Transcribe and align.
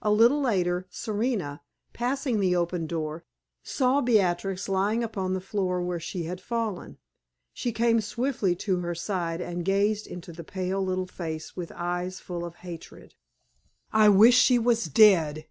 A 0.00 0.12
little 0.12 0.40
later, 0.40 0.86
Serena, 0.90 1.60
passing 1.92 2.38
the 2.38 2.54
open 2.54 2.86
door, 2.86 3.24
saw 3.64 4.00
Beatrix 4.00 4.68
lying 4.68 5.02
upon 5.02 5.34
the 5.34 5.40
floor 5.40 5.82
where 5.82 5.98
she 5.98 6.22
had 6.22 6.40
fallen. 6.40 6.98
She 7.52 7.72
came 7.72 8.00
swiftly 8.00 8.54
to 8.62 8.76
her 8.78 8.94
side 8.94 9.40
and 9.40 9.64
gazed 9.64 10.06
into 10.06 10.32
the 10.32 10.44
pale 10.44 10.84
little 10.84 11.08
face 11.08 11.56
with 11.56 11.72
eyes 11.74 12.20
full 12.20 12.44
of 12.44 12.54
hatred. 12.62 13.16
"I 13.92 14.08
wish 14.08 14.38
she 14.38 14.56
was 14.56 14.84
dead!" 14.84 15.44